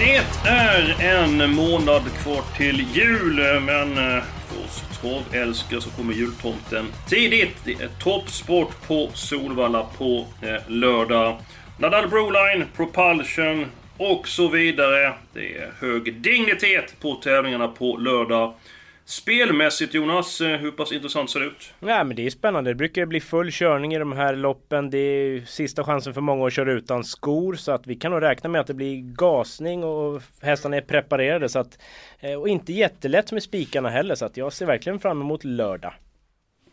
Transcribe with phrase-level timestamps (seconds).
[0.00, 6.86] Det är en månad kvar till jul, men eh, för oss travälskare så kommer jultomten
[7.08, 7.56] tidigt.
[7.64, 11.38] Det är toppsport på Solvalla på eh, lördag.
[11.78, 15.12] Nadal Broline, Propulsion och så vidare.
[15.32, 18.54] Det är hög dignitet på tävlingarna på lördag.
[19.10, 21.72] Spelmässigt Jonas, eh, hur pass intressant ser det ut?
[21.80, 22.70] Ja men det är spännande.
[22.70, 24.90] Det brukar bli full körning i de här loppen.
[24.90, 27.54] Det är sista chansen för många att köra utan skor.
[27.54, 31.48] Så att vi kan nog räkna med att det blir gasning och hästarna är preparerade.
[31.48, 31.78] Så att,
[32.20, 34.14] eh, och inte jättelätt med spikarna heller.
[34.14, 35.92] Så att jag ser verkligen fram emot lördag.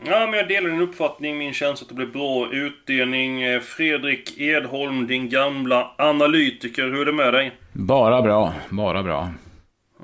[0.06, 1.38] Ja, men jag delar din uppfattning.
[1.38, 3.44] Min känsla att det blir bra utdelning.
[3.44, 6.84] Eh, Fredrik Edholm, din gamla analytiker.
[6.84, 7.52] Hur är det med dig?
[7.74, 9.30] Bara bra, bara bra.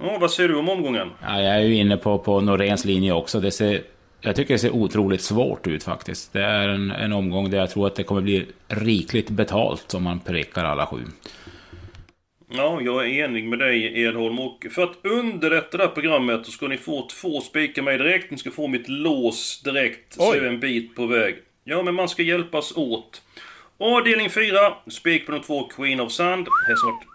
[0.01, 1.09] Ja, vad säger du om omgången?
[1.21, 3.39] Ja, jag är ju inne på, på Noréns linje också.
[3.39, 3.81] Det ser,
[4.21, 6.33] jag tycker det ser otroligt svårt ut faktiskt.
[6.33, 10.03] Det är en, en omgång där jag tror att det kommer bli rikligt betalt om
[10.03, 10.97] man prickar alla sju.
[12.55, 16.51] Ja, jag är enig med dig Edholm och för att underlätta det här programmet så
[16.51, 18.31] ska ni få två spikar med direkt.
[18.31, 20.37] Ni ska få mitt lås direkt, så Oj.
[20.37, 21.35] är vi en bit på väg.
[21.63, 23.21] Ja, men man ska hjälpas åt.
[23.77, 24.55] Avdelning 4,
[24.87, 26.47] spik på de två Queen of Sand.
[26.67, 27.07] Hästen har varit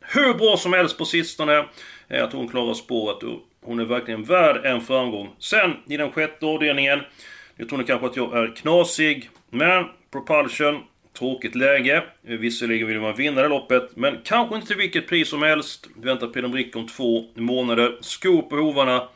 [0.00, 1.64] hur bra som helst på sistone
[2.10, 5.30] är Att hon klarar spåret och hon är verkligen värd en framgång.
[5.38, 7.00] Sen, i den sjätte avdelningen.
[7.56, 9.30] Nu tror ni kanske att jag är knasig.
[9.50, 10.82] Men, Propulsion.
[11.18, 12.04] Tråkigt läge.
[12.26, 15.88] Eh, visserligen vill man vinna det loppet, men kanske inte till vilket pris som helst.
[15.96, 17.98] Vi väntar Peder Brick om två månader.
[18.00, 19.08] Skor på hovarna.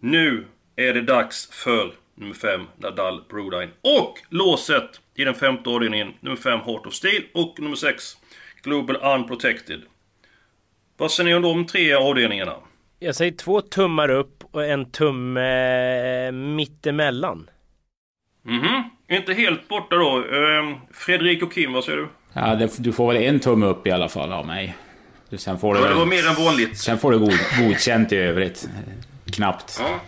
[0.00, 0.44] Nu
[0.76, 3.72] är det dags för nummer 5, Nadal Brodine.
[3.80, 7.22] Och låset i den femte avdelningen, nummer 5, Heart of Steel.
[7.34, 8.16] Och nummer 6,
[8.62, 9.82] Global Unprotected.
[11.00, 12.52] Vad säger ni om de tre avdelningarna?
[12.98, 17.50] Jag säger två tummar upp och en tumme mittemellan.
[18.42, 20.16] Mhm, inte helt borta då.
[20.18, 22.08] Ehm, Fredrik och Kim, vad säger du?
[22.32, 24.76] Ja, det, du får väl en tumme upp i alla fall av mig.
[25.28, 26.78] Du- Sen får du, Ja, det var mer än vanligt.
[26.78, 28.68] sen får du god, godkänt i övrigt.
[29.32, 29.76] Knappt.
[29.80, 30.00] Ja.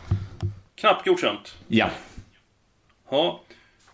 [0.81, 1.55] Knappt godkänt.
[1.69, 1.91] Ja.
[3.11, 3.41] Ja.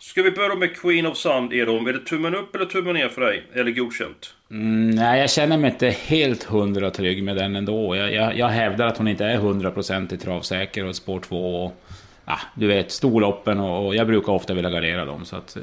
[0.01, 1.87] Ska vi börja med Queen of Sand, Edholm?
[1.87, 3.47] Är det tummen upp eller tummen ner för dig?
[3.55, 4.35] Eller godkänt?
[4.51, 7.97] Mm, nej, jag känner mig inte helt hundra trygg med den ändå.
[7.97, 11.83] Jag, jag, jag hävdar att hon inte är hundraprocentigt travsäker och spår 2 och...
[12.25, 15.57] Ja, du vet, storloppen och, och jag brukar ofta vilja gardera dem så att...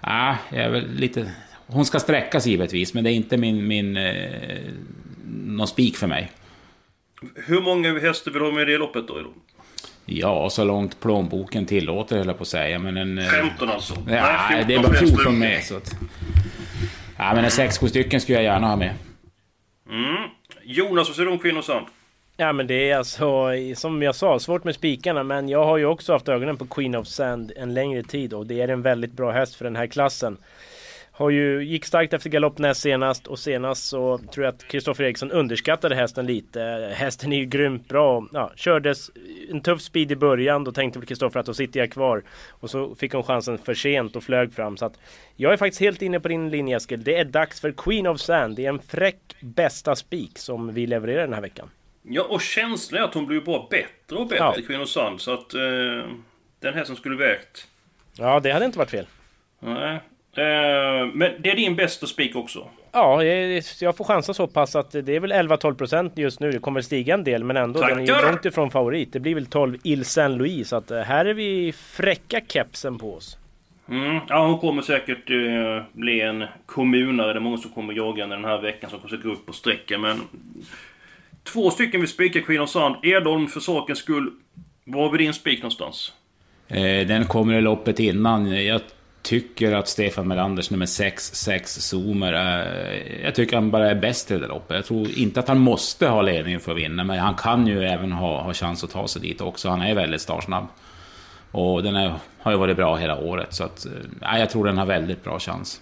[0.00, 1.32] Ja, jag är väl lite...
[1.66, 3.66] Hon ska sträckas givetvis, men det är inte min...
[3.66, 4.58] min eh,
[5.46, 6.30] någon spik för mig.
[7.34, 9.40] Hur många hästar vill du ha med i det loppet då, Edholm?
[10.10, 13.18] Ja, så långt plånboken tillåter höll jag på att säga, men en...
[13.18, 13.94] eh, 15 alltså?
[13.94, 15.96] Ja, Nej, det är bara 14 14 med så att...
[17.18, 18.94] Ja, men en 6-7 stycken skulle jag gärna ha med.
[19.90, 20.30] Mm.
[20.64, 21.86] Jonas, vad säger du om Queen of Sand?
[22.36, 25.84] Ja men det är alltså som jag sa svårt med spikarna men jag har ju
[25.84, 29.12] också haft ögonen på Queen of Sand en längre tid och det är en väldigt
[29.12, 30.36] bra häst för den här klassen.
[31.18, 35.04] Har ju, gick starkt efter galopp näst senast och senast så tror jag att Kristoffer
[35.04, 36.92] Eriksson underskattade hästen lite.
[36.94, 38.26] Hästen är ju grymt bra.
[38.32, 39.10] Ja, kördes
[39.50, 42.22] en tuff speed i början, då tänkte väl Kristoffer att då sitter jag kvar.
[42.48, 44.76] Och så fick hon chansen för sent och flög fram.
[44.76, 44.98] Så att
[45.36, 47.04] jag är faktiskt helt inne på din linje Eskil.
[47.04, 48.56] Det är dags för Queen of Sand.
[48.56, 51.70] Det är en fräck bästa spik som vi levererar den här veckan.
[52.02, 54.54] Ja, och känslan är att hon blir bara bättre och bättre, Ja.
[54.66, 55.20] Queen of Sand.
[55.20, 55.54] Så att...
[55.54, 55.60] Eh,
[56.60, 57.68] den hästen skulle vägt.
[58.18, 59.06] Ja, det hade inte varit fel.
[59.60, 60.00] Nej.
[60.36, 62.68] Eh, men det är din bästa spik också?
[62.92, 63.22] Ja,
[63.80, 66.50] jag får chansa så pass att det är väl 11-12% just nu.
[66.52, 67.80] Det kommer stiga en del, men ändå.
[67.80, 68.30] Den är ju Tackar!
[68.30, 69.12] långt ifrån favorit.
[69.12, 70.68] Det blir väl 12 Il Saint Louis.
[70.68, 73.38] Så att eh, här är vi fräcka kepsen på oss.
[73.88, 74.18] Mm.
[74.28, 77.32] Ja, hon kommer säkert eh, bli en kommunare.
[77.32, 79.54] Det är många som kommer jaga henne den här veckan som kommer gå upp och
[79.54, 79.98] sträcka.
[79.98, 80.20] Men
[81.44, 82.94] två stycken vill spika Queen of Sand.
[83.02, 84.30] Edholm, för sakens skull.
[84.84, 86.12] Var har vi din spik någonstans?
[86.68, 88.64] Eh, Den kommer i loppet innan.
[88.64, 88.80] Jag
[89.22, 94.30] tycker att Stefan Melanders nummer 6, 6 Zoomer, är, jag tycker han bara är bäst
[94.30, 94.76] i det loppet.
[94.76, 97.84] Jag tror inte att han måste ha ledningen för att vinna, men han kan ju
[97.84, 99.68] även ha, ha chans att ta sig dit också.
[99.68, 100.66] Han är väldigt startsnabb.
[101.50, 104.78] Och den är, har ju varit bra hela året, så att, eh, jag tror den
[104.78, 105.80] har väldigt bra chans.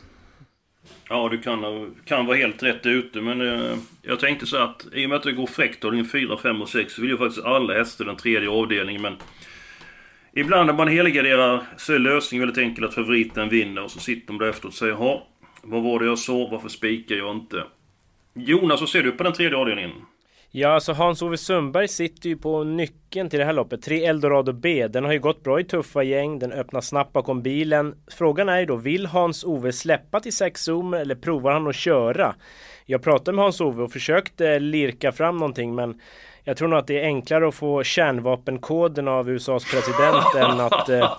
[1.09, 5.07] Ja, du kan, kan vara helt rätt ute, men eh, jag tänkte så att i
[5.07, 7.47] och med att det går fräckt avdelning 4, 5 och 6 så vill ju faktiskt
[7.47, 9.17] alla hästar den tredje avdelningen, men
[10.39, 14.27] Ibland när man helgarderar så är lösningen väldigt enkel att favoriten vinner och så sitter
[14.27, 15.27] de där efteråt och säger ha
[15.63, 17.65] vad var det jag sa, varför spikar jag inte?
[18.35, 19.91] Jonas, vad ser du på den tredje avdelningen?
[20.51, 23.83] Ja, alltså Hans-Ove Sundberg sitter ju på nyckeln till det här loppet.
[23.83, 24.89] 3 Eldorado B.
[24.89, 26.39] Den har ju gått bra i tuffa gäng.
[26.39, 27.95] Den öppnar snabbt bakom bilen.
[28.11, 32.35] Frågan är ju då, vill Hans-Ove släppa till 6 zoomer eller provar han att köra?
[32.87, 36.01] Jag pratade med Hans-Ove och försökte lirka fram någonting men
[36.49, 40.89] jag tror nog att det är enklare att få kärnvapenkoden av USAs president än att
[40.89, 41.19] eh,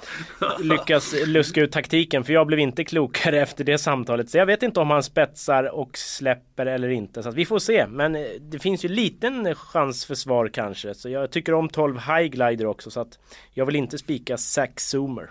[0.60, 2.24] lyckas luska ut taktiken.
[2.24, 4.30] För jag blev inte klokare efter det samtalet.
[4.30, 7.24] Så jag vet inte om han spetsar och släpper eller inte.
[7.24, 7.88] Så vi får se.
[7.88, 10.94] Men eh, det finns ju liten chans för svar kanske.
[10.94, 12.92] Så jag tycker om 12 High Glider också.
[12.92, 13.20] Så att
[13.54, 15.30] jag vill inte spika Zack Zoomer.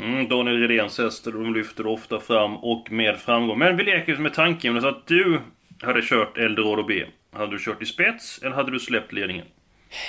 [0.00, 3.58] Mm, Daniel Redéns hästar, de lyfter ofta fram och med framgång.
[3.58, 5.40] Men vi leker med tanken så att du
[5.82, 7.04] hade kört Eldorado B.
[7.32, 9.46] Hade du kört i spets eller hade du släppt ledningen?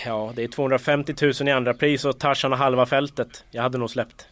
[0.06, 3.44] Ja, det är 250 000 i andra pris och Tarzan har halva fältet.
[3.52, 4.28] Jag hade nog släppt.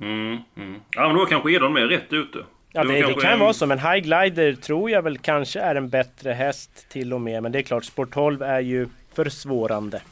[0.00, 0.80] Mm, mm.
[0.90, 2.38] Ja, men då kanske Edholm är rätt ute.
[2.72, 3.38] Ja, det, det kan en...
[3.38, 7.20] vara så, men High Glider tror jag väl kanske är en bättre häst till och
[7.20, 7.42] med.
[7.42, 10.02] Men det är klart, Sport 12 är ju försvårande.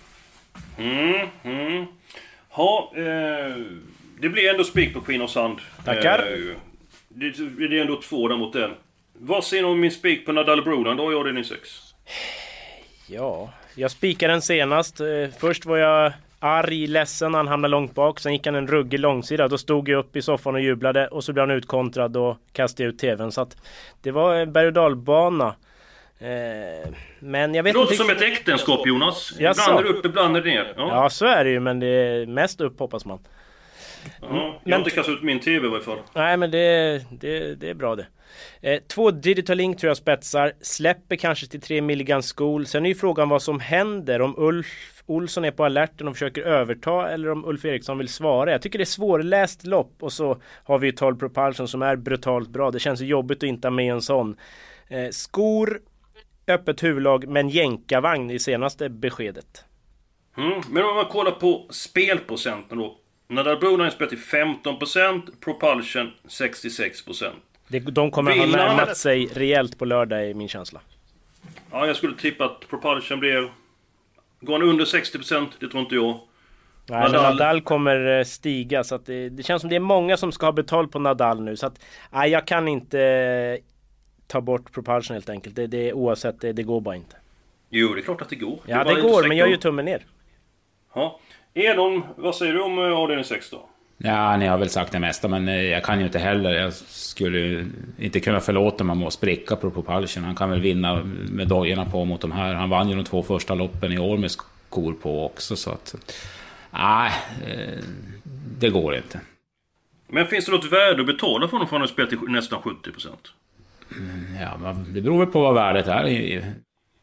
[0.78, 1.86] Mm, mm.
[2.48, 3.56] Ha, eh,
[4.20, 5.58] det blir ändå spik på Queen of Sand.
[5.84, 6.18] Tackar!
[6.18, 6.56] Eh,
[7.08, 7.30] det,
[7.68, 8.70] det är ändå två där mot den.
[9.12, 10.96] Vad säger ni om min spik på Nadal Brodan?
[10.96, 11.87] Då har jag den i 6.
[13.06, 15.00] Ja, jag spikade den senast.
[15.00, 15.06] Eh,
[15.38, 18.20] först var jag arg, ledsen han hamnade långt bak.
[18.20, 19.48] Sen gick han en ruggig långsida.
[19.48, 22.88] Då stod jag upp i soffan och jublade och så blev han utkontrad och kastade
[22.88, 23.32] ut TVn.
[23.32, 23.56] Så att
[24.02, 25.54] det var en berg och dalbana.
[26.18, 28.04] Eh, men jag vet det låter inte...
[28.04, 29.32] som ett äktenskap Jonas.
[29.38, 30.74] Ibland är det upp, ibland är det ner.
[30.76, 30.88] Ja.
[30.88, 31.60] ja, så är det ju.
[31.60, 33.18] Men det är mest upp hoppas man.
[34.20, 35.98] Ja, jag har inte kastat ut min TV i varje fall.
[36.14, 38.06] Nej men det, det, det är bra det.
[38.60, 40.52] Eh, två Digital Link tror jag spetsar.
[40.60, 42.66] Släpper kanske till 3 Milligan skol.
[42.66, 44.20] Sen är ju frågan vad som händer.
[44.20, 48.50] Om Ulf Olsson är på alerten och försöker överta eller om Ulf Eriksson vill svara.
[48.50, 51.96] Jag tycker det är svårläst lopp och så har vi ju 12 Propulsion som är
[51.96, 52.70] brutalt bra.
[52.70, 54.36] Det känns jobbigt att inte ha med en sån.
[54.88, 55.80] Eh, skor,
[56.46, 59.64] öppet huvudlag men jänkarvagn i senaste beskedet.
[60.36, 62.96] Mm, men om man kollar på spelprocenten då.
[63.28, 67.32] Nadal Broline spelar till 15%, Propulsion 66%.
[67.68, 70.80] Det, de kommer ha närmat sig rejält på lördag är min känsla.
[71.70, 73.52] Ja, jag skulle tippa att Propulsion blir...
[74.40, 76.20] Går han under 60% det tror inte jag.
[76.86, 77.22] Nej, Nadal...
[77.22, 80.46] Nadal kommer eh, stiga så att det, det, känns som det är många som ska
[80.46, 81.80] ha betalt på Nadal nu så att...
[82.10, 83.64] Nej, jag kan inte eh,
[84.26, 85.56] ta bort Propulsion helt enkelt.
[85.56, 87.16] Det, det, oavsett, det, det går bara inte.
[87.70, 88.58] Jo, det är klart att det går.
[88.66, 90.06] Ja, det, det går, men jag gör ju tummen ner.
[90.94, 91.20] Ja.
[91.54, 93.68] Edon, vad säger du om eh, avdelning 6 då?
[93.98, 96.50] Ja, ni har väl sagt det mesta, men eh, jag kan ju inte heller.
[96.50, 97.66] Jag skulle
[97.98, 100.24] inte kunna förlåta mig att spricka på Propulsion.
[100.24, 102.54] Han kan väl vinna med dojorna på mot de här.
[102.54, 105.94] Han vann ju de två första loppen i år med skor på också, så att...
[106.70, 107.12] Nej,
[107.46, 107.84] eh,
[108.58, 109.20] det går inte.
[110.08, 112.60] Men finns det något värde att betala för honom för han har spelat till nästan
[112.60, 113.08] 70%?
[113.96, 116.54] Mm, ja, det beror väl på vad värdet är.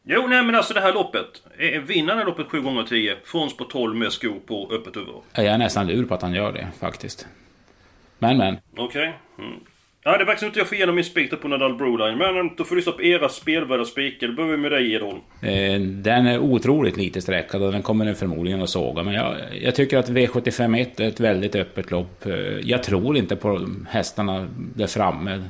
[0.08, 1.42] Jo, nej men alltså det här loppet.
[1.86, 5.14] Vinner han loppet 7 gånger 10 från på 12 med skor på öppet huvud?
[5.34, 7.26] Jag är nästan lur på att han gör det faktiskt.
[8.18, 8.58] Men, men.
[8.76, 8.84] Okej.
[8.84, 9.46] Okay.
[9.46, 9.60] Mm.
[10.02, 12.18] Ja, det verkar inte jag får igenom min spik på Nadal Broline.
[12.18, 14.28] Men mm, då får du lyssna på era spelvärda spikar.
[14.28, 15.20] Då börjar vi med dig Edholm.
[15.42, 19.02] Eh, den är otroligt lite sträckad och den kommer den förmodligen att såga.
[19.02, 22.26] Men jag, jag tycker att V751 är ett väldigt öppet lopp.
[22.26, 25.42] Eh, jag tror inte på hästarna där framme.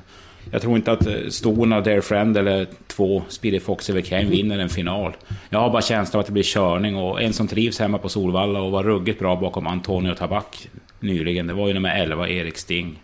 [0.52, 4.58] Jag tror inte att eh, Stona, Dare Friend eller två Speedy Fox eller Kane vinner
[4.58, 5.16] en final.
[5.48, 8.08] Jag har bara känslan av att det blir körning och en som trivs hemma på
[8.08, 10.68] Solvalla och var ruggigt bra bakom Antonio Tabak
[11.00, 11.46] nyligen.
[11.46, 13.02] Det var ju nummer 11, Erik Sting.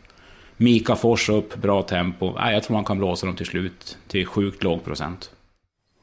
[0.57, 2.33] Mika Fors upp, bra tempo.
[2.35, 5.31] Nej, jag tror han kan blåsa dem till slut till sjukt låg procent.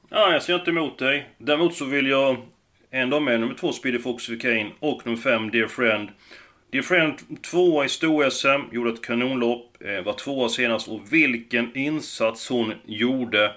[0.09, 1.29] Ja, jag ser inte emot dig.
[1.37, 2.37] Däremot så vill jag
[2.91, 6.09] ändå ha med nummer två Speedy Fox för Kane och nummer fem Dear Friend.
[6.71, 12.49] Different Friend tvåa i stor-SM, gjorde ett kanonlopp, eh, var tvåa senast och vilken insats
[12.49, 13.51] hon gjorde.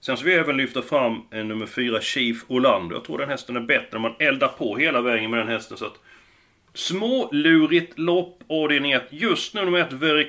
[0.00, 2.94] Sen så vill jag även lyfta fram eh, nummer 4, Chief Orlando.
[2.94, 5.76] Jag tror den hästen är bättre när man eldar på hela vägen med den hästen.
[5.76, 6.00] Så att,
[6.74, 9.02] Smålurigt lopp, avdelning 1.
[9.10, 10.28] Just nu nummer 1, Very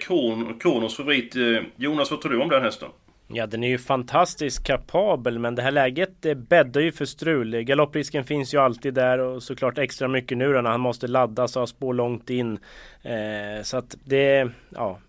[0.60, 1.36] Kronos favorit.
[1.36, 2.90] Eh, Jonas, vad tror du om den hästen?
[3.36, 7.62] Ja, den är ju fantastiskt kapabel, men det här läget det bäddar ju för strul.
[7.62, 11.70] Galopprisken finns ju alltid där och såklart extra mycket nu när han måste laddas och
[11.70, 12.60] spå spår långt in.
[13.02, 15.00] Eh, så att det, ja,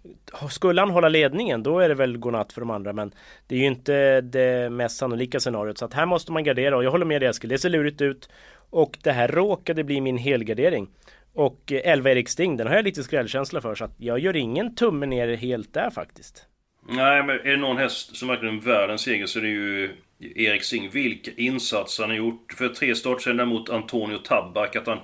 [0.50, 3.12] skulle han hålla ledningen då är det väl godnatt för de andra, men
[3.47, 5.78] det är ju inte det mest sannolika scenariot.
[5.78, 8.00] Så att här måste man gardera och jag håller med dig Eskil, det ser lurigt
[8.00, 8.28] ut.
[8.71, 10.88] Och det här råkade bli min helgardering.
[11.35, 14.37] Och eh, 11 Erik Sting, den har jag lite skrällkänsla för så att jag gör
[14.37, 16.47] ingen tumme ner helt där faktiskt.
[16.88, 19.49] Nej, men är det någon häst som verkligen är värd en seger så är det
[19.49, 20.91] ju Erik Sing.
[20.91, 22.53] Vilka insatser han har gjort.
[22.59, 24.76] För tre starter sedan mot Antonio Tabak.
[24.76, 24.99] Att han,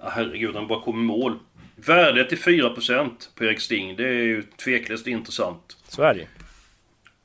[0.00, 1.38] Ja, herregud, han bara kom i mål.
[1.76, 3.96] Värdet är 4% på Erik Sting.
[3.96, 5.76] Det är ju tveklöst intressant.
[5.88, 6.26] Så är det.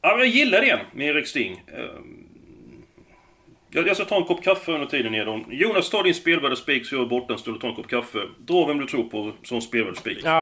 [0.01, 1.63] Ja, men jag gillar det med Erik Sting.
[1.67, 2.27] Ehm,
[3.71, 5.45] Jag, jag ska ta en kopp kaffe under tiden Edon.
[5.49, 7.87] Jonas, ta din spelvärde spik så jag är borta en stund och tar en kopp
[7.87, 8.19] kaffe.
[8.39, 10.19] Dra vem du tror på som spelvärde spik.
[10.23, 10.41] Ja.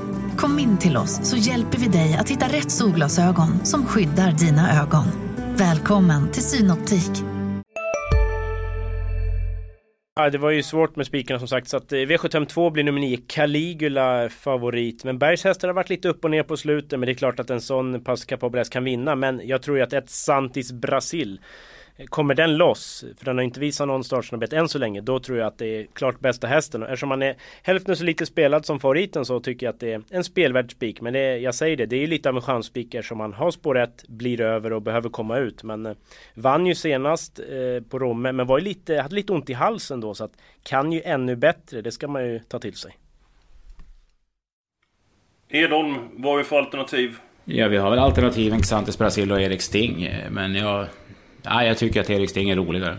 [0.41, 4.81] Kom in till oss så hjälper vi dig att hitta rätt solglasögon som skyddar dina
[4.81, 5.05] ögon.
[5.57, 7.11] Välkommen till Synoptik.
[10.15, 13.01] Ja, det var ju svårt med spikarna som sagt så att eh, V752 blir nummer
[13.01, 17.07] 9 Caligula favorit Men Bergs hästar har varit lite upp och ner på slutet Men
[17.07, 19.93] det är klart att en sån pass häst kan vinna Men jag tror ju att
[19.93, 21.39] ett Santis Brasil
[22.05, 25.37] Kommer den loss, för den har inte visat någon startsnabbhet än så länge, då tror
[25.37, 26.83] jag att det är klart bästa hästen.
[26.83, 29.93] Och eftersom han är hälften så lite spelad som favoriten så tycker jag att det
[29.93, 31.01] är en spelvärd spik.
[31.01, 33.77] Men det, jag säger det, det är lite av en chansspik eftersom han har spår
[33.77, 35.63] 1, blir över och behöver komma ut.
[35.63, 35.93] Men eh,
[36.33, 39.99] vann ju senast eh, på Romme, men var ju lite, hade lite ont i halsen
[39.99, 40.31] då så att
[40.63, 42.97] kan ju ännu bättre, det ska man ju ta till sig.
[45.49, 47.15] Edholm, vad har vi för alternativ?
[47.45, 50.03] Ja, vi har väl alternativen Xantes Brasil och Erik Sting.
[50.03, 50.87] eh, Men jag...
[51.43, 52.97] Ja, jag tycker att Erik Sting är roligare.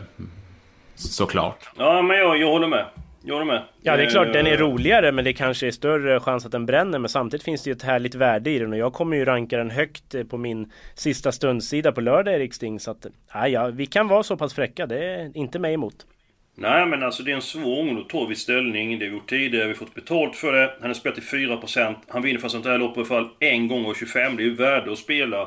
[0.94, 1.70] Såklart.
[1.78, 2.84] Ja, men jag, jag håller med.
[3.25, 3.62] Jag håller med.
[3.82, 6.52] Ja det är klart den är Eh, roligare men det kanske är större chans att
[6.52, 9.16] den bränner men samtidigt finns det ju ett härligt värde i den och jag kommer
[9.16, 13.06] ju ranka den högt eh, på min sista stundsida på lördag Erik Sting så att
[13.32, 16.06] ja, ja, vi kan vara så pass fräcka det är inte mig emot.
[16.54, 18.99] Nej men alltså det är en svång, då tar vi ställning.
[18.99, 20.75] Det har vi gjort tidigare, vi har fått betalt för det.
[20.80, 21.94] Han har spelat till 4%.
[22.08, 24.37] Han vinner fast sånt här lopp i alla fall en gång och 25.
[24.37, 25.42] Det är ju värde att spela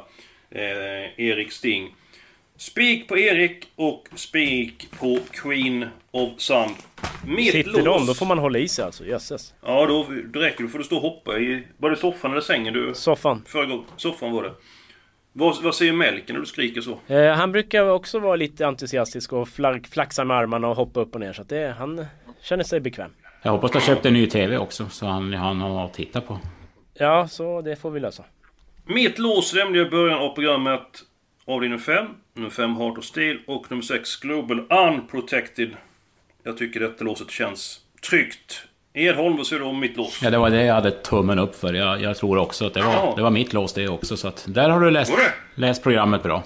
[0.52, 1.96] eh, Erik Sting.
[2.58, 6.70] Spik på Erik och spik på Queen of Sun.
[7.52, 9.54] Sitter lås- de då får man hålla i sig alltså, jösses.
[9.66, 10.64] Ja, då, då räcker det.
[10.64, 11.68] Då får du stå och hoppa i...
[11.78, 12.94] Var det soffan eller sängen du...
[12.94, 13.44] Soffan.
[13.48, 13.80] Förra.
[13.98, 14.52] Soffan var det.
[15.34, 17.14] Vad, vad säger Melken när du skriker så?
[17.14, 21.14] Eh, han brukar också vara lite entusiastisk och flag, flaxa med armarna och hoppa upp
[21.16, 22.06] och ner så att det, han
[22.42, 23.12] känner sig bekväm.
[23.42, 26.22] Jag hoppas du har köpt en ny TV också, så han, han har att titta
[26.22, 26.40] på.
[26.94, 28.24] Ja, så det får vi lösa.
[28.86, 30.82] Mitt lås nämnde jag i början av programmet.
[31.46, 35.70] Avdelning 5, nummer 5 Heart of Steel och nummer 6 Global Unprotected.
[36.44, 38.62] Jag tycker detta låset känns tryggt.
[38.94, 40.20] Edholm, vad säger du om mitt lås?
[40.24, 41.74] Ja, det var det jag hade tummen upp för.
[41.74, 43.14] Jag, jag tror också att det var, Ja.
[43.18, 44.18] det var mitt lås det också.
[44.18, 45.14] Så att där har du läst,
[45.56, 46.44] läst programmet bra.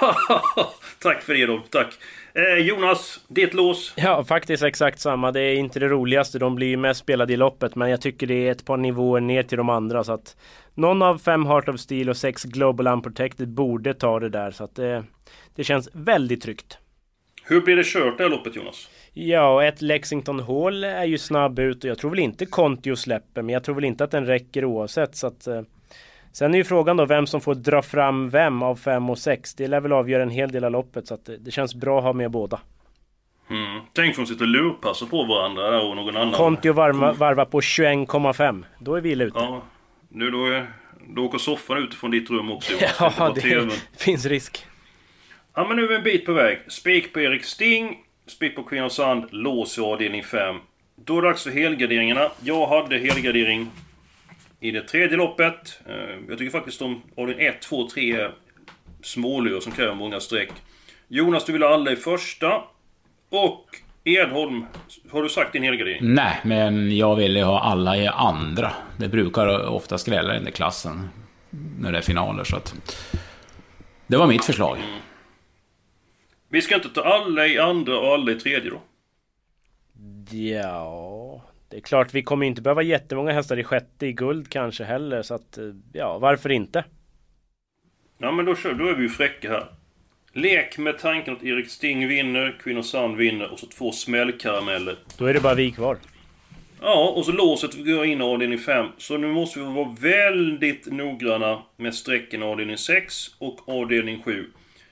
[1.02, 1.94] Tack för det Edholm, tack.
[2.34, 3.94] Eh, Jonas, ditt lås?
[3.96, 5.32] Ja, faktiskt exakt samma.
[5.32, 6.38] Det är inte det roligaste.
[6.38, 7.74] De blir ju mest spelade i loppet.
[7.74, 10.04] Men jag tycker det är ett par nivåer ner till de andra.
[10.04, 10.36] Så att
[10.74, 14.50] någon av fem Heart of Steel och sex Global Unprotected borde ta det där.
[14.50, 15.04] Så att det,
[15.54, 16.78] det känns väldigt tryggt.
[17.44, 18.88] Hur blir det kört det här loppet Jonas?
[19.12, 23.42] Ja, ett Lexington Hall är ju snabb ut och jag tror väl inte Kontio släpper.
[23.42, 25.16] Men jag tror väl inte att den räcker oavsett.
[25.16, 25.62] Så att, eh,
[26.32, 29.54] sen är ju frågan då vem som får dra fram vem av fem och sex.
[29.54, 31.06] Det lär väl avgöra en hel del av loppet.
[31.06, 32.60] Så att det, det känns bra att ha med båda.
[33.50, 33.80] Mm.
[33.92, 36.32] Tänk om de sitter och lurpassar på varandra där och någon annan.
[36.32, 38.64] Kontio varva, varva på 21,5.
[38.78, 39.38] Då är vi illa ute.
[39.38, 39.62] Ja.
[40.08, 40.72] Nu då, är,
[41.08, 42.96] då åker soffan ut från ditt rum också Jonas.
[43.18, 43.70] Ja, det TVn.
[43.96, 44.66] finns risk.
[45.54, 46.58] Ja men nu är vi en bit på väg.
[46.68, 50.56] Spik på Erik Sting, spik på Queen of Sand, lås i avdelning 5.
[51.04, 52.28] Då är det dags för helgarderingarna.
[52.40, 53.70] Jag hade helgardering
[54.62, 55.80] i det tredje loppet.
[55.86, 55.94] Eh,
[56.28, 58.34] Jag tycker faktiskt om avdelning 1, 2, 3 är
[59.02, 60.50] smålur som kräver många streck.
[61.08, 62.62] Jonas, du vill ha alla i första.
[63.30, 63.66] Och
[64.04, 64.64] Edholm,
[65.10, 66.14] har du sagt din helgardering?
[66.14, 68.72] Nej, men jag ville ha alla i andra.
[68.98, 71.08] Det brukar ofta skrälla i den där klassen.
[71.78, 72.74] När det är finaler, så att...
[74.06, 74.78] Det var mitt förslag.
[76.48, 78.80] Vi ska inte ta alla i andra och alla i tredje då?
[80.36, 81.21] Ja,
[81.72, 85.22] det är klart vi kommer inte behöva jättemånga hästar i sjätte i guld kanske heller.
[85.22, 86.84] Så att, eh, ja, varför inte?
[88.18, 89.66] Ja men då kör, då är vi ju fräcka här.
[90.32, 94.96] Lek med tanken att Erik Sting vinner, Sun vinner och så två smällkarameller.
[95.18, 95.96] Då är det bara vi kvar.
[96.80, 98.86] Ja, och så låset vi går in i avdelning 5.
[98.98, 104.46] Så nu måste vi vara väldigt noggranna med strecken avdelning 6 och avdelning 7.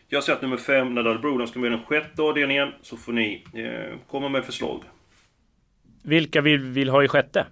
[0.08, 2.68] Jag säger att nummer 5, Nadal Broden, ska med den sjätte avdelningen.
[2.82, 4.82] Så får ni eh, komma med förslag.
[6.02, 7.46] Vilka vi vill ha i sjätte?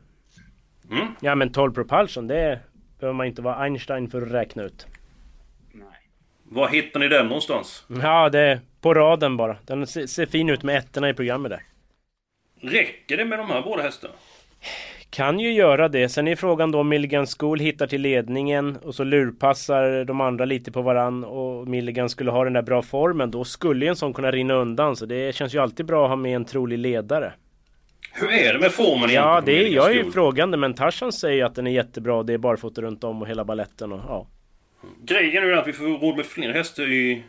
[0.90, 1.06] Mm.
[1.20, 2.60] Ja men 12 Propulsion, det
[3.00, 4.86] behöver man inte vara Einstein för att räkna ut.
[6.50, 7.84] Var hittar ni den någonstans?
[8.02, 9.56] Ja, det är på raden bara.
[9.66, 11.62] Den ser, ser fin ut med ettorna i programmet där.
[12.60, 14.14] Räcker det med de här båda hästarna?
[15.10, 16.08] Kan ju göra det.
[16.08, 20.44] Sen är frågan då om Milligan School hittar till ledningen och så lurpassar de andra
[20.44, 23.30] lite på varann och Milligan skulle ha den där bra formen.
[23.30, 24.96] Då skulle ju en sån kunna rinna undan.
[24.96, 27.32] Så det känns ju alltid bra att ha med en trolig ledare.
[28.20, 31.44] Hur är det med formen Ja, det är, jag är ju frågande men Tarzan säger
[31.44, 32.22] att den är jättebra.
[32.22, 34.26] Det är barfota runt om och hela balletten och ja.
[35.04, 37.22] Grejen är att vi får råd med fler hästar i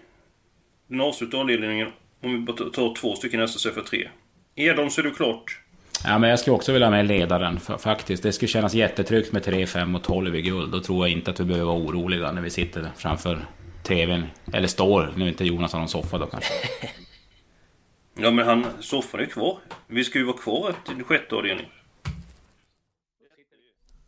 [0.87, 1.87] den avslutande avdelningen.
[2.23, 4.07] Om vi bara tar två stycken hästar istället för tre.
[4.55, 5.59] Edholm så är du klart.
[6.03, 8.23] Ja, men jag skulle också vilja ha med ledaren fa- faktiskt.
[8.23, 10.71] Det skulle kännas jättetryggt med 3, 5 och 12 i guld.
[10.71, 13.39] Då tror jag inte att vi behöver vara oroliga när vi sitter framför
[13.83, 14.23] TVn.
[14.53, 16.53] Eller står, nu är inte Jonas har någon soffa då kanske.
[18.21, 19.57] Ja men han, soffan är ju kvar.
[19.87, 21.71] Vi ska ju vara kvar till sjätte avdelningen.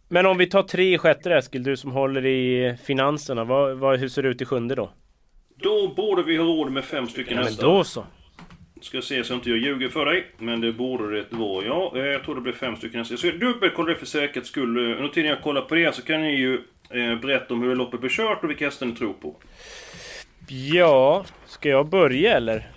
[0.09, 3.43] Men om vi tar tre i sjätte Eskil, du som håller i finanserna.
[3.43, 4.91] Vad, vad, hur ser det ut i sjunde då?
[5.55, 7.67] Då borde vi ha råd med fem stycken Ja, men hästar.
[7.67, 8.05] då så.
[8.81, 10.25] Ska se så inte jag ljuger för dig.
[10.37, 11.65] Men det borde det vara.
[11.65, 13.13] Ja, eh, jag tror det blir fem stycken hästar.
[13.13, 14.77] Jag ska dubbelkolla det för säkerhets skull.
[14.77, 16.53] Eh, Under tiden jag kollar på det så kan ni ju
[16.89, 19.35] eh, berätta om hur loppet blir kört och vilka hästar ni tror på.
[20.53, 22.71] Ja, ska jag börja eller?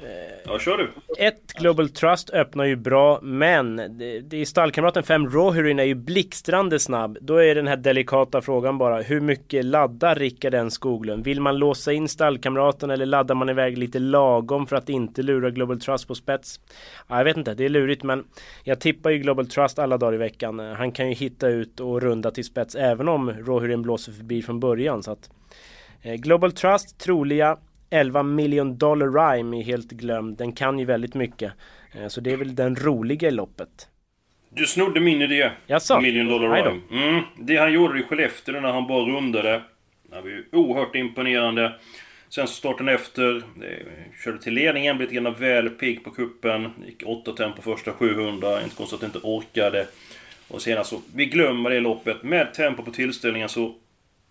[0.46, 0.90] Ja, kör du.
[1.18, 5.94] Ett Global Trust öppnar ju bra, men det, det är stallkamraten 5 Rohirrin är ju
[5.94, 7.18] blixtrande snabb.
[7.20, 11.24] Då är den här delikata frågan bara, hur mycket laddar Rickard N Skoglund?
[11.24, 15.50] Vill man låsa in stallkamraten eller laddar man iväg lite lagom för att inte lura
[15.50, 16.60] Global Trust på spets?
[17.08, 18.24] Ja, jag vet inte, det är lurigt men
[18.64, 20.58] jag tippar ju Global Trust alla dagar i veckan.
[20.58, 24.60] Han kan ju hitta ut och runda till spets även om Rohirrin blåser förbi från
[24.60, 25.02] början.
[25.02, 25.30] Så att,
[26.02, 27.58] eh, Global Trust troliga
[27.90, 30.36] 11 million dollar rhyme är helt glömd.
[30.38, 31.52] Den kan ju väldigt mycket.
[31.94, 33.88] Eh, Så det är väl den roliga i loppet.
[34.50, 35.50] Du snodde min idé.
[35.66, 36.00] Jaså?
[36.00, 36.80] Million dollar rhyme.
[36.90, 39.62] Mm, det han gjorde i Skellefteå när han bara rundade.
[40.10, 41.72] Det var ju oerhört imponerande.
[42.28, 43.42] Sen starten efter.
[44.24, 46.70] Körde till ledningen, blev lite grann väl pigg på kuppen.
[46.86, 48.62] Gick 8 tempo första 700.
[48.62, 49.86] Inte konstigt att inte orkade.
[50.48, 52.22] Och senast så, vi glömmer det loppet.
[52.22, 53.74] Med tempo på tillställningen så...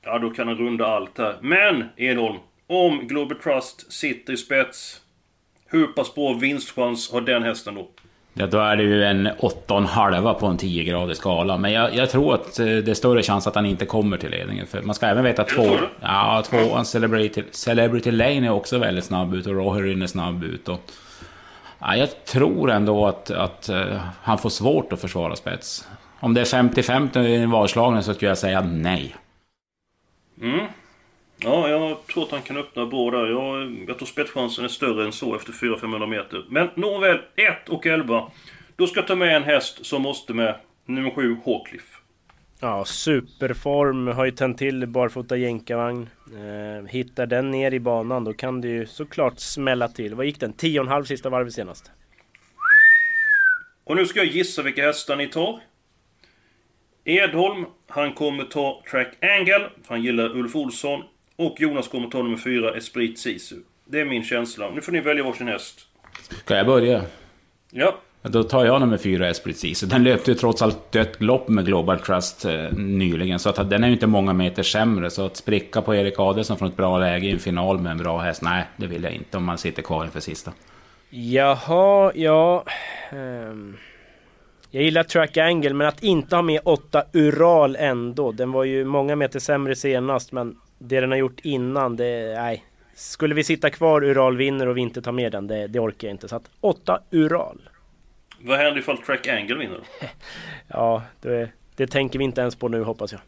[0.06, 1.36] Ja, då kan han runda allt här.
[1.42, 2.38] Men, Edholm.
[2.74, 5.02] Om Global Trust sitter i spets.
[5.66, 7.90] Hur pass bra vinstchans har den hästen då?
[8.34, 11.58] Ja, då är det ju en 8,5 på en 10-gradig skala.
[11.58, 14.30] Men jag, jag tror att eh, det är större chans att han inte kommer till
[14.30, 14.68] ledningen.
[14.68, 19.06] För man ska även veta att två, ja, tvåan Celebrity, Celebrity Lane är också väldigt
[19.06, 20.70] snabb ut och Rohirrin är snabb ut.
[20.70, 20.82] Och,
[21.80, 25.88] ja, jag tror ändå att, att eh, han får svårt att försvara spets.
[26.20, 29.16] Om det är 50-50 i en varslagning så skulle jag säga nej.
[30.42, 30.66] Mm.
[31.44, 33.28] Ja, jag tror att han kan öppna bra där.
[33.28, 36.46] Jag, jag tror spetschansen är större än så efter 400-500 meter.
[36.50, 38.32] Men nåväl, 1 och 11.
[38.76, 40.56] Då ska jag ta med en häst som måste med.
[40.86, 41.98] Nummer 7, Hawcliffe.
[42.60, 44.08] Ja, superform.
[44.08, 46.10] Har ju tänt till barfota jänkarvagn.
[46.28, 50.16] Eh, hittar den ner i banan då kan det ju såklart smälla till.
[50.16, 50.54] Vad gick den?
[50.54, 51.92] 10,5 sista varvet senast.
[53.84, 55.60] Och nu ska jag gissa vilka hästar ni tar.
[57.04, 61.04] Edholm, han kommer ta Track Angle, för han gillar Ulf Olsson.
[61.36, 63.56] Och Jonas kommer ta nummer 4, Esprit Sisu.
[63.86, 64.70] Det är min känsla.
[64.70, 65.80] Nu får ni välja varsin häst.
[66.30, 67.02] Ska jag börja?
[67.72, 69.86] Ja, Då tar jag nummer fyra, Esprit Cise.
[69.86, 73.40] Den löpte ju trots allt dött lopp med Global Trust eh, nyligen.
[73.40, 75.10] Så att den är ju inte många meter sämre.
[75.10, 77.98] Så att spricka på Erik Adelsson från ett bra läge i en final med en
[77.98, 80.52] bra häst, nej, det vill jag inte om man sitter kvar inför sista.
[81.10, 82.64] Jaha, ja...
[83.12, 83.78] ehm,
[84.72, 88.32] jag gillar Track Angle, men att inte ha med 8 Ural ändå.
[88.32, 90.56] Den var ju många meter sämre senast, men
[90.88, 92.34] det den har gjort innan, det...
[92.36, 92.66] Nej.
[92.96, 96.08] Skulle vi sitta kvar, Ural vinner och vi inte tar med den, det, det orkar
[96.08, 96.28] jag inte.
[96.28, 97.70] Så att 8 Ural.
[98.42, 99.80] vad händer ifall Track Angle vinner?
[100.68, 103.22] Ja, det, det tänker vi inte ens på nu hoppas jag.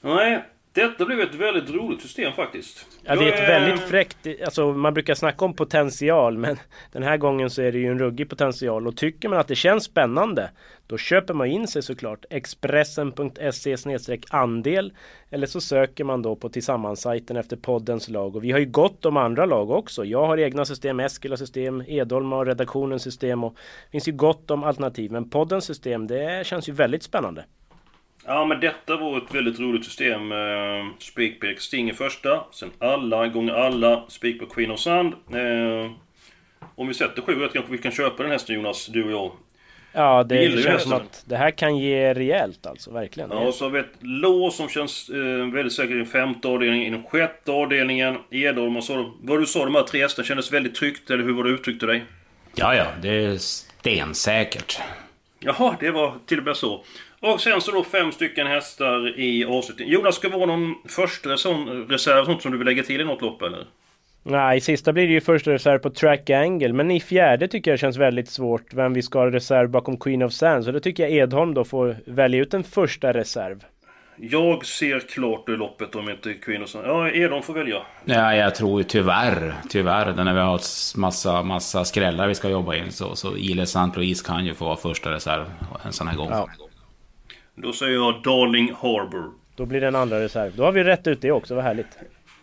[0.00, 2.86] Nej, detta blev ett väldigt roligt system faktiskt.
[3.02, 4.26] Ja, det är ett väldigt fräckt...
[4.44, 6.56] Alltså man brukar snacka om potential men
[6.92, 9.54] den här gången så är det ju en ruggig potential och tycker man att det
[9.54, 10.50] känns spännande
[10.86, 13.76] då köper man in sig såklart Expressen.se
[14.30, 14.92] andel
[15.30, 19.06] eller så söker man då på tillsammans-sajten efter poddens lag och vi har ju gott
[19.06, 20.04] om andra lag också.
[20.04, 24.12] Jag har egna system, Eskil har system, Edholm har redaktionens system och det finns ju
[24.12, 27.44] gott om alternativ men poddens system det känns ju väldigt spännande.
[28.30, 30.32] Ja, men detta var ett väldigt roligt system.
[30.32, 35.14] Eh, spik på Sting i första, sen alla gånger alla, spik på Queen of Sand.
[35.14, 35.90] Eh,
[36.74, 39.32] om vi sätter sju rätt kanske vi kan köpa den hästen Jonas, du och jag.
[39.92, 43.30] Ja, det ju känns som att det här kan ge rejält alltså, verkligen.
[43.30, 46.48] Ja, och så har vi ett lås som känns eh, väldigt säkert i den femte
[46.48, 48.18] avdelningen, i den sjätte avdelningen.
[48.30, 49.12] Edholm och så.
[49.22, 51.86] Vad du sa, de här tre hästarna kändes väldigt tryggt, eller hur var du uttryckte
[51.86, 52.04] dig?
[52.54, 54.80] Ja, ja, det är stensäkert.
[55.38, 56.84] Jaha, det var till och med så.
[57.22, 59.94] Och sen så då fem stycken hästar i avslutningen.
[59.94, 63.04] Jonas, ska det vara någon första sån reserv sånt som du vill lägga till i
[63.04, 63.66] något lopp eller?
[64.22, 67.70] Nej, i sista blir det ju första reserv på Track Angle, men i fjärde tycker
[67.70, 70.64] jag känns väldigt svårt vem vi ska ha reserv bakom Queen of Sand.
[70.64, 73.64] Så då tycker jag Edholm då får välja ut en första reserv.
[74.16, 76.86] Jag ser klart det loppet om inte Queen of Sand...
[76.86, 77.82] Ja, Edholm får välja.
[78.04, 80.60] Ja, jag tror ju tyvärr, tyvärr, när vi har
[80.98, 84.64] massa, massa skrällar vi ska jobba in så, så Ile Saint Louis kan ju få
[84.64, 85.44] vara första reserv
[85.84, 86.28] en sån här gång.
[86.30, 86.48] Ja.
[87.62, 89.30] Då säger jag Darling Harbour.
[89.56, 90.52] Då blir det en andra reserv.
[90.56, 91.98] Då har vi rätt ut det också, vad härligt.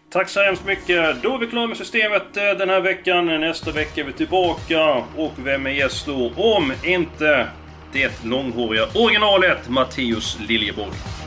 [0.10, 1.24] Tack så hemskt mycket.
[1.24, 3.26] Då är vi klara med systemet eh, den här veckan.
[3.26, 5.04] Nästa vecka är vi tillbaka.
[5.16, 6.32] Och vem är gäst då?
[6.36, 7.48] Om inte
[7.94, 11.27] det långhåriga originalet Matteus Liljeborg.